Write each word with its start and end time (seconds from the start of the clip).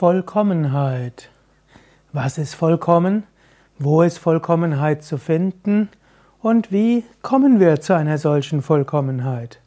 Vollkommenheit. 0.00 1.28
Was 2.14 2.38
ist 2.38 2.54
vollkommen? 2.54 3.24
Wo 3.78 4.00
ist 4.00 4.16
Vollkommenheit 4.16 5.04
zu 5.04 5.18
finden? 5.18 5.90
Und 6.40 6.72
wie 6.72 7.04
kommen 7.20 7.60
wir 7.60 7.82
zu 7.82 7.94
einer 7.94 8.16
solchen 8.16 8.62
Vollkommenheit? 8.62 9.60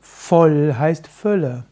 Voll 0.00 0.76
heißt 0.78 1.08
Fülle. 1.08 1.64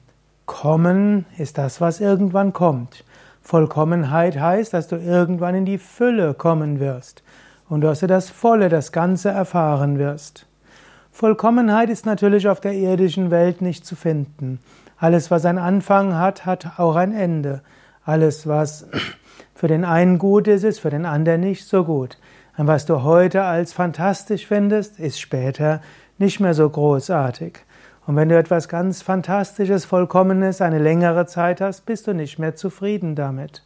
Kommen 0.47 1.27
ist 1.39 1.59
das, 1.59 1.81
was 1.81 2.01
irgendwann 2.01 2.53
kommt. 2.53 3.05
Vollkommenheit 3.43 4.39
heißt, 4.39 4.73
dass 4.75 4.89
du 4.89 4.97
irgendwann 4.97 5.55
in 5.55 5.65
die 5.65 5.79
Fülle 5.79 6.35
kommen 6.35 6.81
wirst 6.81 7.23
und 7.69 7.81
dass 7.81 8.01
du 8.01 8.07
das 8.07 8.31
Volle, 8.31 8.69
das 8.69 8.93
Ganze 8.93 9.31
erfahren 9.31 9.99
wirst. 9.99 10.47
Vollkommenheit 11.11 11.91
ist 11.91 12.07
natürlich 12.07 12.49
auf 12.49 12.61
der 12.61 12.73
irdischen 12.73 13.31
Welt 13.31 13.63
nicht 13.63 13.85
zu 13.85 13.97
finden. 13.97 14.61
Alles, 14.97 15.31
was 15.31 15.45
einen 15.45 15.59
Anfang 15.59 16.17
hat, 16.17 16.47
hat 16.47 16.79
auch 16.79 16.97
ein 16.97 17.13
Ende. 17.13 17.63
Alles, 18.05 18.47
was 18.47 18.87
für 19.55 19.69
den 19.69 19.85
einen 19.85 20.19
gut 20.19 20.47
ist, 20.47 20.65
ist 20.65 20.81
für 20.81 20.91
den 20.91 21.07
anderen 21.07 21.41
nicht 21.41 21.67
so 21.67 21.85
gut. 21.85 22.19
Was 22.57 22.85
du 22.85 23.03
heute 23.03 23.43
als 23.43 23.73
fantastisch 23.73 24.47
findest, 24.47 24.99
ist 24.99 25.21
später 25.21 25.81
nicht 26.19 26.41
mehr 26.41 26.55
so 26.55 26.69
großartig. 26.69 27.59
Und 28.07 28.17
wenn 28.17 28.29
du 28.29 28.37
etwas 28.37 28.69
ganz 28.69 29.03
Fantastisches, 29.03 29.85
Vollkommenes 29.85 30.61
eine 30.61 30.79
längere 30.79 31.27
Zeit 31.27 31.61
hast, 31.61 31.87
bist 31.87 32.07
du 32.07 32.15
nicht 32.15 32.39
mehr 32.39 32.57
zufrieden 32.57 33.15
damit. 33.15 33.63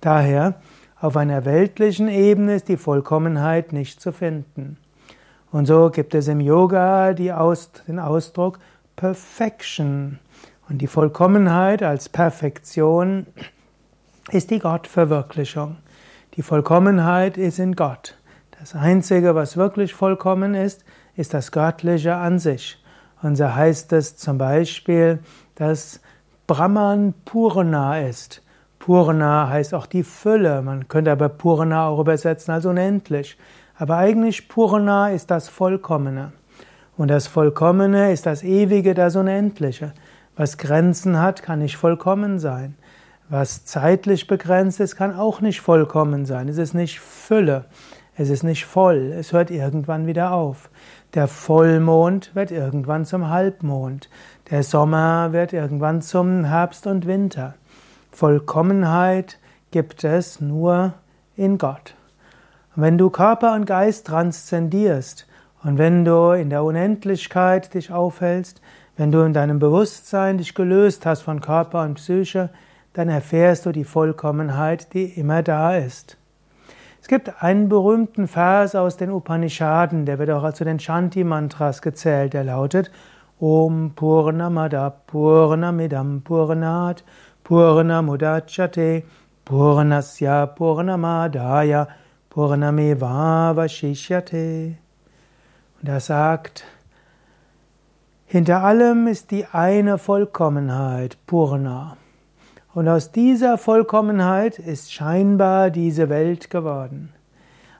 Daher, 0.00 0.54
auf 1.00 1.16
einer 1.16 1.44
weltlichen 1.44 2.08
Ebene 2.08 2.56
ist 2.56 2.68
die 2.68 2.76
Vollkommenheit 2.76 3.72
nicht 3.72 4.00
zu 4.00 4.12
finden. 4.12 4.76
Und 5.50 5.66
so 5.66 5.90
gibt 5.90 6.14
es 6.14 6.28
im 6.28 6.40
Yoga 6.40 7.14
Aus, 7.36 7.70
den 7.86 7.98
Ausdruck 7.98 8.58
Perfection. 8.96 10.18
Und 10.68 10.78
die 10.78 10.86
Vollkommenheit 10.86 11.82
als 11.82 12.08
Perfektion 12.08 13.26
ist 14.30 14.50
die 14.50 14.58
Gottverwirklichung. 14.58 15.76
Die 16.34 16.42
Vollkommenheit 16.42 17.38
ist 17.38 17.58
in 17.58 17.74
Gott. 17.74 18.16
Das 18.58 18.74
Einzige, 18.74 19.34
was 19.34 19.56
wirklich 19.56 19.94
vollkommen 19.94 20.54
ist, 20.54 20.84
ist 21.16 21.32
das 21.32 21.52
Göttliche 21.52 22.16
an 22.16 22.38
sich. 22.38 22.82
Und 23.22 23.36
so 23.36 23.54
heißt 23.54 23.92
es 23.92 24.16
zum 24.16 24.38
Beispiel, 24.38 25.20
dass 25.56 26.00
Brahman 26.46 27.14
Purna 27.24 28.00
ist. 28.00 28.42
Purna 28.78 29.48
heißt 29.48 29.74
auch 29.74 29.86
die 29.86 30.04
Fülle. 30.04 30.62
Man 30.62 30.88
könnte 30.88 31.12
aber 31.12 31.28
Purna 31.28 31.88
auch 31.88 32.00
übersetzen 32.00 32.54
als 32.54 32.64
unendlich. 32.64 33.36
Aber 33.76 33.96
eigentlich 33.96 34.48
Purna 34.48 35.10
ist 35.10 35.30
das 35.30 35.48
Vollkommene. 35.48 36.32
Und 36.96 37.08
das 37.08 37.26
Vollkommene 37.26 38.12
ist 38.12 38.26
das 38.26 38.42
Ewige, 38.42 38.94
das 38.94 39.14
Unendliche. 39.14 39.92
Was 40.36 40.56
Grenzen 40.56 41.20
hat, 41.20 41.42
kann 41.42 41.58
nicht 41.58 41.76
vollkommen 41.76 42.38
sein. 42.38 42.76
Was 43.28 43.64
zeitlich 43.64 44.26
begrenzt 44.26 44.80
ist, 44.80 44.96
kann 44.96 45.14
auch 45.14 45.40
nicht 45.40 45.60
vollkommen 45.60 46.24
sein. 46.26 46.48
Es 46.48 46.58
ist 46.58 46.74
nicht 46.74 46.98
Fülle. 46.98 47.66
Es 48.20 48.30
ist 48.30 48.42
nicht 48.42 48.66
voll. 48.66 49.12
Es 49.16 49.32
hört 49.32 49.48
irgendwann 49.48 50.08
wieder 50.08 50.32
auf. 50.32 50.70
Der 51.14 51.28
Vollmond 51.28 52.34
wird 52.34 52.50
irgendwann 52.50 53.04
zum 53.04 53.30
Halbmond. 53.30 54.10
Der 54.50 54.64
Sommer 54.64 55.32
wird 55.32 55.52
irgendwann 55.52 56.02
zum 56.02 56.42
Herbst 56.42 56.88
und 56.88 57.06
Winter. 57.06 57.54
Vollkommenheit 58.10 59.38
gibt 59.70 60.02
es 60.02 60.40
nur 60.40 60.94
in 61.36 61.58
Gott. 61.58 61.94
Wenn 62.74 62.98
du 62.98 63.08
Körper 63.08 63.54
und 63.54 63.66
Geist 63.66 64.08
transzendierst 64.08 65.28
und 65.62 65.78
wenn 65.78 66.04
du 66.04 66.32
in 66.32 66.50
der 66.50 66.64
Unendlichkeit 66.64 67.72
dich 67.72 67.92
aufhältst, 67.92 68.60
wenn 68.96 69.12
du 69.12 69.20
in 69.20 69.32
deinem 69.32 69.60
Bewusstsein 69.60 70.38
dich 70.38 70.56
gelöst 70.56 71.06
hast 71.06 71.22
von 71.22 71.40
Körper 71.40 71.82
und 71.82 71.94
Psyche, 71.94 72.50
dann 72.94 73.08
erfährst 73.08 73.64
du 73.64 73.70
die 73.70 73.84
Vollkommenheit, 73.84 74.92
die 74.92 75.04
immer 75.04 75.44
da 75.44 75.76
ist. 75.76 76.17
Es 77.00 77.08
gibt 77.08 77.42
einen 77.42 77.68
berühmten 77.68 78.26
Vers 78.28 78.74
aus 78.74 78.96
den 78.96 79.10
Upanishaden, 79.10 80.04
der 80.04 80.18
wird 80.18 80.30
auch 80.30 80.52
zu 80.52 80.64
den 80.64 80.80
Shanti-Mantras 80.80 81.80
gezählt, 81.80 82.32
der 82.32 82.44
lautet 82.44 82.90
Om 83.40 83.92
Purnamada 83.94 84.90
Purnamidam 84.90 86.22
Purnat 86.22 87.04
Purnamudachate 87.44 89.04
Purnasya 89.44 90.46
Purnamadaya 90.46 91.88
Purnameva 92.28 93.54
Vashishyate. 93.56 94.76
Und 95.80 95.88
er 95.88 96.00
sagt, 96.00 96.64
hinter 98.26 98.62
allem 98.62 99.06
ist 99.06 99.30
die 99.30 99.46
eine 99.46 99.96
Vollkommenheit, 99.96 101.16
Purna. 101.26 101.96
Und 102.74 102.88
aus 102.88 103.12
dieser 103.12 103.58
Vollkommenheit 103.58 104.58
ist 104.58 104.92
scheinbar 104.92 105.70
diese 105.70 106.08
Welt 106.08 106.50
geworden. 106.50 107.12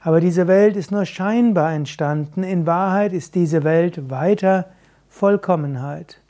Aber 0.00 0.20
diese 0.20 0.46
Welt 0.46 0.76
ist 0.76 0.90
nur 0.90 1.04
scheinbar 1.04 1.72
entstanden. 1.72 2.42
In 2.42 2.66
Wahrheit 2.66 3.12
ist 3.12 3.34
diese 3.34 3.64
Welt 3.64 4.10
weiter 4.10 4.66
Vollkommenheit. 5.08 6.20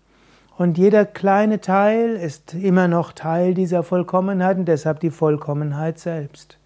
Und 0.56 0.76
jeder 0.76 1.04
kleine 1.04 1.60
Teil 1.60 2.16
ist 2.16 2.54
immer 2.54 2.88
noch 2.88 3.12
Teil 3.12 3.54
dieser 3.54 3.84
Vollkommenheit 3.84 4.58
und 4.58 4.64
deshalb 4.66 4.98
die 5.00 5.10
Vollkommenheit 5.10 6.00
selbst. 6.00 6.58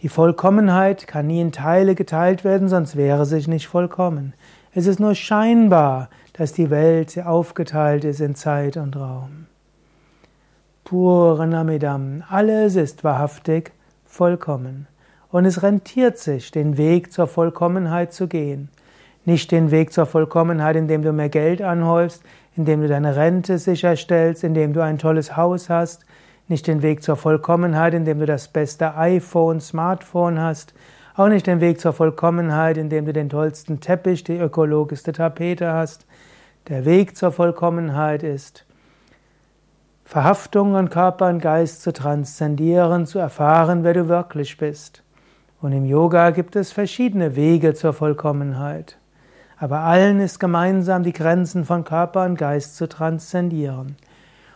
Die 0.00 0.08
Vollkommenheit 0.08 1.06
kann 1.06 1.26
nie 1.26 1.40
in 1.40 1.52
Teile 1.52 1.94
geteilt 1.94 2.44
werden, 2.44 2.68
sonst 2.68 2.96
wäre 2.96 3.24
sie 3.24 3.48
nicht 3.48 3.68
vollkommen. 3.68 4.34
Es 4.74 4.86
ist 4.86 5.00
nur 5.00 5.14
scheinbar, 5.14 6.10
dass 6.34 6.52
die 6.52 6.70
Welt 6.70 7.18
aufgeteilt 7.24 8.04
ist 8.04 8.20
in 8.20 8.34
Zeit 8.34 8.76
und 8.76 8.96
Raum. 8.96 9.46
Puranamidam. 10.90 12.24
Alles 12.28 12.74
ist 12.74 13.04
wahrhaftig 13.04 13.70
vollkommen. 14.06 14.88
Und 15.30 15.44
es 15.44 15.62
rentiert 15.62 16.18
sich, 16.18 16.50
den 16.50 16.78
Weg 16.78 17.12
zur 17.12 17.28
Vollkommenheit 17.28 18.12
zu 18.12 18.26
gehen. 18.26 18.70
Nicht 19.24 19.52
den 19.52 19.70
Weg 19.70 19.92
zur 19.92 20.06
Vollkommenheit, 20.06 20.74
indem 20.74 21.02
du 21.02 21.12
mehr 21.12 21.28
Geld 21.28 21.62
anhäufst, 21.62 22.24
indem 22.56 22.80
du 22.80 22.88
deine 22.88 23.14
Rente 23.14 23.58
sicherstellst, 23.58 24.42
indem 24.42 24.72
du 24.72 24.82
ein 24.82 24.98
tolles 24.98 25.36
Haus 25.36 25.70
hast. 25.70 26.06
Nicht 26.48 26.66
den 26.66 26.82
Weg 26.82 27.04
zur 27.04 27.14
Vollkommenheit, 27.14 27.94
indem 27.94 28.18
du 28.18 28.26
das 28.26 28.48
beste 28.48 28.96
iPhone, 28.96 29.60
Smartphone 29.60 30.40
hast. 30.40 30.74
Auch 31.14 31.28
nicht 31.28 31.46
den 31.46 31.60
Weg 31.60 31.80
zur 31.80 31.92
Vollkommenheit, 31.92 32.76
indem 32.76 33.06
du 33.06 33.12
den 33.12 33.28
tollsten 33.28 33.78
Teppich, 33.78 34.24
die 34.24 34.38
ökologischste 34.38 35.12
Tapete 35.12 35.72
hast. 35.72 36.04
Der 36.66 36.84
Weg 36.84 37.16
zur 37.16 37.30
Vollkommenheit 37.30 38.24
ist, 38.24 38.66
Verhaftung 40.10 40.74
an 40.74 40.90
Körper 40.90 41.28
und 41.28 41.38
Geist 41.38 41.82
zu 41.82 41.92
transzendieren, 41.92 43.06
zu 43.06 43.20
erfahren, 43.20 43.84
wer 43.84 43.94
du 43.94 44.08
wirklich 44.08 44.58
bist. 44.58 45.04
Und 45.62 45.70
im 45.70 45.84
Yoga 45.84 46.30
gibt 46.30 46.56
es 46.56 46.72
verschiedene 46.72 47.36
Wege 47.36 47.74
zur 47.74 47.92
Vollkommenheit. 47.92 48.98
Aber 49.56 49.82
allen 49.82 50.18
ist 50.18 50.40
gemeinsam, 50.40 51.04
die 51.04 51.12
Grenzen 51.12 51.64
von 51.64 51.84
Körper 51.84 52.24
und 52.24 52.34
Geist 52.34 52.74
zu 52.74 52.88
transzendieren. 52.88 53.94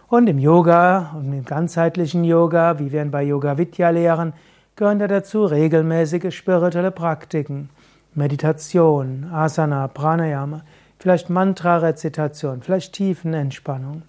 Und 0.09 0.29
im 0.29 0.41
Yoga 0.41 1.13
und 1.17 1.33
im 1.33 1.45
ganzheitlichen 1.45 2.25
Yoga, 2.25 2.81
wie 2.81 2.91
wir 2.91 3.03
ihn 3.03 3.13
bei 3.13 3.23
Yoga 3.23 3.57
Vidya 3.57 3.91
lehren, 3.91 4.33
gehören 4.75 4.99
da 4.99 5.07
dazu 5.07 5.45
regelmäßige 5.45 6.35
spirituelle 6.35 6.91
Praktiken, 6.91 7.71
Meditation, 8.13 9.31
Asana, 9.33 9.87
Pranayama, 9.87 10.63
vielleicht 10.99 11.31
Mantra-Rezitation, 11.31 12.61
vielleicht 12.61 12.93
Tiefenentspannung. 12.95 14.03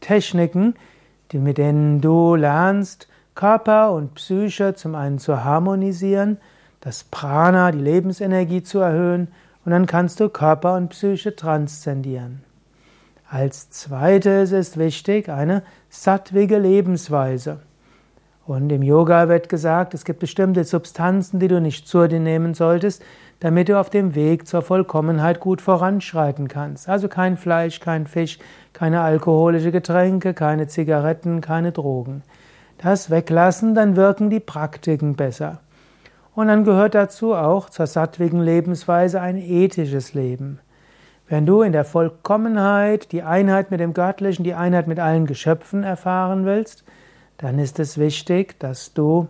Techniken, 0.00 0.74
die, 1.32 1.38
mit 1.38 1.58
denen 1.58 2.00
du 2.00 2.34
lernst, 2.34 3.08
Körper 3.34 3.92
und 3.92 4.14
Psyche 4.14 4.74
zum 4.74 4.94
einen 4.94 5.18
zu 5.18 5.44
harmonisieren, 5.44 6.38
das 6.80 7.04
Prana, 7.04 7.70
die 7.70 7.78
Lebensenergie 7.78 8.62
zu 8.62 8.80
erhöhen 8.80 9.28
und 9.64 9.72
dann 9.72 9.86
kannst 9.86 10.20
du 10.20 10.28
Körper 10.28 10.74
und 10.76 10.88
Psyche 10.88 11.36
transzendieren. 11.36 12.42
Als 13.28 13.70
zweites 13.70 14.50
ist 14.50 14.76
wichtig 14.76 15.28
eine 15.28 15.62
sattwige 15.88 16.58
Lebensweise. 16.58 17.60
Und 18.50 18.72
im 18.72 18.82
Yoga 18.82 19.28
wird 19.28 19.48
gesagt, 19.48 19.94
es 19.94 20.04
gibt 20.04 20.18
bestimmte 20.18 20.64
Substanzen, 20.64 21.38
die 21.38 21.46
du 21.46 21.60
nicht 21.60 21.86
zu 21.86 22.08
dir 22.08 22.18
nehmen 22.18 22.54
solltest, 22.54 23.00
damit 23.38 23.68
du 23.68 23.78
auf 23.78 23.90
dem 23.90 24.16
Weg 24.16 24.48
zur 24.48 24.62
Vollkommenheit 24.62 25.38
gut 25.38 25.62
voranschreiten 25.62 26.48
kannst. 26.48 26.88
Also 26.88 27.06
kein 27.06 27.36
Fleisch, 27.36 27.78
kein 27.78 28.08
Fisch, 28.08 28.40
keine 28.72 29.02
alkoholische 29.02 29.70
Getränke, 29.70 30.34
keine 30.34 30.66
Zigaretten, 30.66 31.40
keine 31.40 31.70
Drogen. 31.70 32.24
Das 32.78 33.08
weglassen, 33.08 33.76
dann 33.76 33.94
wirken 33.94 34.30
die 34.30 34.40
Praktiken 34.40 35.14
besser. 35.14 35.60
Und 36.34 36.48
dann 36.48 36.64
gehört 36.64 36.96
dazu 36.96 37.36
auch 37.36 37.70
zur 37.70 37.86
sattwigen 37.86 38.40
Lebensweise 38.40 39.20
ein 39.20 39.36
ethisches 39.36 40.12
Leben. 40.12 40.58
Wenn 41.28 41.46
du 41.46 41.62
in 41.62 41.70
der 41.70 41.84
Vollkommenheit 41.84 43.12
die 43.12 43.22
Einheit 43.22 43.70
mit 43.70 43.78
dem 43.78 43.94
Göttlichen, 43.94 44.42
die 44.42 44.54
Einheit 44.54 44.88
mit 44.88 44.98
allen 44.98 45.26
Geschöpfen 45.26 45.84
erfahren 45.84 46.46
willst, 46.46 46.82
dann 47.40 47.58
ist 47.58 47.78
es 47.78 47.96
wichtig, 47.96 48.60
dass 48.60 48.92
du 48.92 49.26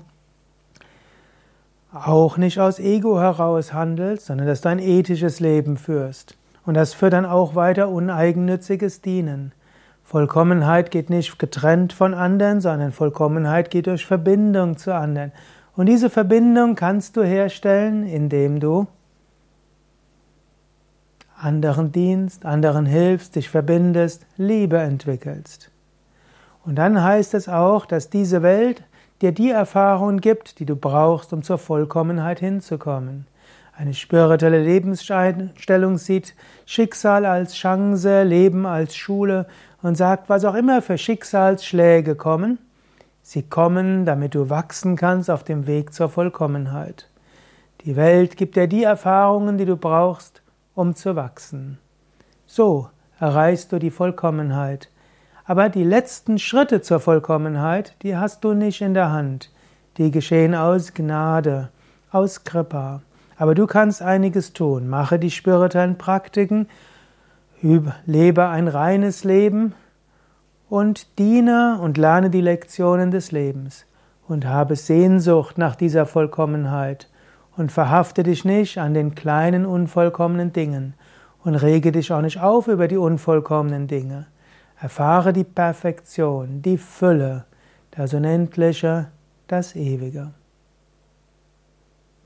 auch 1.92 2.36
nicht 2.36 2.58
aus 2.58 2.80
Ego 2.80 3.20
heraus 3.20 3.72
handelst, 3.72 4.26
sondern 4.26 4.48
dass 4.48 4.62
du 4.62 4.68
ein 4.68 4.80
ethisches 4.80 5.38
Leben 5.38 5.76
führst. 5.76 6.36
Und 6.66 6.74
das 6.74 6.92
führt 6.92 7.12
dann 7.12 7.24
auch 7.24 7.54
weiter 7.54 7.88
uneigennütziges 7.88 9.00
Dienen. 9.00 9.52
Vollkommenheit 10.02 10.90
geht 10.90 11.08
nicht 11.08 11.38
getrennt 11.38 11.92
von 11.92 12.14
anderen, 12.14 12.60
sondern 12.60 12.90
Vollkommenheit 12.90 13.70
geht 13.70 13.86
durch 13.86 14.04
Verbindung 14.04 14.76
zu 14.76 14.92
anderen. 14.92 15.30
Und 15.76 15.86
diese 15.86 16.10
Verbindung 16.10 16.74
kannst 16.74 17.16
du 17.16 17.22
herstellen, 17.22 18.04
indem 18.04 18.58
du 18.58 18.88
anderen 21.36 21.92
dienst, 21.92 22.44
anderen 22.44 22.86
hilfst, 22.86 23.36
dich 23.36 23.48
verbindest, 23.48 24.26
Liebe 24.36 24.78
entwickelst. 24.78 25.70
Und 26.64 26.76
dann 26.76 27.02
heißt 27.02 27.34
es 27.34 27.48
auch, 27.48 27.86
dass 27.86 28.10
diese 28.10 28.42
Welt 28.42 28.82
dir 29.22 29.32
die 29.32 29.50
Erfahrungen 29.50 30.20
gibt, 30.20 30.58
die 30.58 30.66
du 30.66 30.76
brauchst, 30.76 31.32
um 31.32 31.42
zur 31.42 31.58
Vollkommenheit 31.58 32.40
hinzukommen. 32.40 33.26
Eine 33.76 33.94
spirituelle 33.94 34.62
Lebensstellung 34.62 35.96
sieht 35.96 36.34
Schicksal 36.66 37.24
als 37.24 37.54
Chance, 37.54 38.24
Leben 38.24 38.66
als 38.66 38.94
Schule 38.94 39.46
und 39.80 39.96
sagt, 39.96 40.28
was 40.28 40.44
auch 40.44 40.54
immer 40.54 40.82
für 40.82 40.98
Schicksalsschläge 40.98 42.14
kommen, 42.14 42.58
sie 43.22 43.42
kommen, 43.42 44.04
damit 44.04 44.34
du 44.34 44.50
wachsen 44.50 44.96
kannst 44.96 45.30
auf 45.30 45.44
dem 45.44 45.66
Weg 45.66 45.94
zur 45.94 46.10
Vollkommenheit. 46.10 47.08
Die 47.86 47.96
Welt 47.96 48.36
gibt 48.36 48.56
dir 48.56 48.66
die 48.66 48.84
Erfahrungen, 48.84 49.56
die 49.56 49.64
du 49.64 49.76
brauchst, 49.76 50.42
um 50.74 50.94
zu 50.94 51.16
wachsen. 51.16 51.78
So 52.44 52.88
erreichst 53.18 53.72
du 53.72 53.78
die 53.78 53.90
Vollkommenheit. 53.90 54.90
Aber 55.50 55.68
die 55.68 55.82
letzten 55.82 56.38
Schritte 56.38 56.80
zur 56.80 57.00
Vollkommenheit, 57.00 57.96
die 58.02 58.16
hast 58.16 58.44
du 58.44 58.54
nicht 58.54 58.82
in 58.82 58.94
der 58.94 59.10
Hand. 59.10 59.50
Die 59.96 60.12
geschehen 60.12 60.54
aus 60.54 60.94
Gnade, 60.94 61.70
aus 62.12 62.44
Kripa. 62.44 63.02
Aber 63.36 63.56
du 63.56 63.66
kannst 63.66 64.00
einiges 64.00 64.52
tun. 64.52 64.86
Mache 64.86 65.18
die 65.18 65.32
spirituellen 65.32 65.98
Praktiken, 65.98 66.68
lebe 68.06 68.46
ein 68.46 68.68
reines 68.68 69.24
Leben 69.24 69.74
und 70.68 71.18
diene 71.18 71.80
und 71.82 71.98
lerne 71.98 72.30
die 72.30 72.42
Lektionen 72.42 73.10
des 73.10 73.32
Lebens 73.32 73.86
und 74.28 74.46
habe 74.46 74.76
Sehnsucht 74.76 75.58
nach 75.58 75.74
dieser 75.74 76.06
Vollkommenheit 76.06 77.08
und 77.56 77.72
verhafte 77.72 78.22
dich 78.22 78.44
nicht 78.44 78.78
an 78.78 78.94
den 78.94 79.16
kleinen 79.16 79.66
unvollkommenen 79.66 80.52
Dingen 80.52 80.94
und 81.42 81.56
rege 81.56 81.90
dich 81.90 82.12
auch 82.12 82.22
nicht 82.22 82.40
auf 82.40 82.68
über 82.68 82.86
die 82.86 82.98
unvollkommenen 82.98 83.88
Dinge. 83.88 84.28
Erfahre 84.82 85.34
die 85.34 85.44
Perfektion, 85.44 86.62
die 86.62 86.78
Fülle, 86.78 87.44
das 87.90 88.14
Unendliche, 88.14 89.08
das 89.46 89.76
Ewige. 89.76 90.30